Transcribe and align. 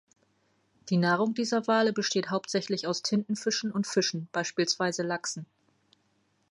Die 0.89 0.97
Nahrung 0.97 1.35
dieser 1.35 1.67
Wale 1.67 1.93
besteht 1.93 2.31
hauptsächlich 2.31 2.87
aus 2.87 3.03
Tintenfischen 3.03 3.71
und 3.71 3.85
Fischen, 3.85 4.29
beispielsweise 4.31 5.03
Lachsen. 5.03 5.45